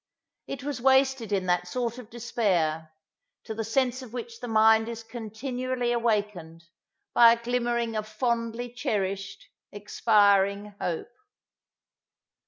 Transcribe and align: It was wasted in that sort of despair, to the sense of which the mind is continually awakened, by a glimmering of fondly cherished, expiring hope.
It 0.47 0.63
was 0.63 0.81
wasted 0.81 1.31
in 1.31 1.45
that 1.45 1.67
sort 1.67 1.99
of 1.99 2.09
despair, 2.09 2.91
to 3.43 3.53
the 3.53 3.63
sense 3.63 4.01
of 4.01 4.13
which 4.13 4.39
the 4.39 4.47
mind 4.47 4.89
is 4.89 5.03
continually 5.03 5.91
awakened, 5.91 6.63
by 7.13 7.33
a 7.33 7.43
glimmering 7.43 7.95
of 7.95 8.07
fondly 8.07 8.73
cherished, 8.73 9.45
expiring 9.71 10.73
hope. 10.81 11.11